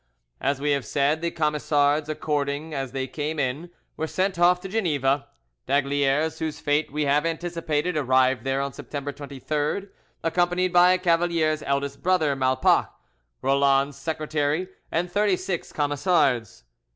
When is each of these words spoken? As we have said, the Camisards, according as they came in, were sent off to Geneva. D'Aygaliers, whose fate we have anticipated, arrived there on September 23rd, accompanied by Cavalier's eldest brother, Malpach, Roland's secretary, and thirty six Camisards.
As 0.39 0.59
we 0.59 0.71
have 0.71 0.83
said, 0.83 1.21
the 1.21 1.29
Camisards, 1.29 2.09
according 2.09 2.73
as 2.73 2.91
they 2.91 3.05
came 3.05 3.37
in, 3.37 3.69
were 3.97 4.07
sent 4.07 4.39
off 4.39 4.59
to 4.61 4.67
Geneva. 4.67 5.27
D'Aygaliers, 5.67 6.39
whose 6.39 6.59
fate 6.59 6.91
we 6.91 7.05
have 7.05 7.23
anticipated, 7.23 7.95
arrived 7.95 8.43
there 8.43 8.61
on 8.61 8.73
September 8.73 9.13
23rd, 9.13 9.89
accompanied 10.23 10.73
by 10.73 10.97
Cavalier's 10.97 11.61
eldest 11.61 12.01
brother, 12.01 12.35
Malpach, 12.35 12.89
Roland's 13.43 13.95
secretary, 13.95 14.69
and 14.91 15.11
thirty 15.11 15.37
six 15.37 15.71
Camisards. 15.71 16.63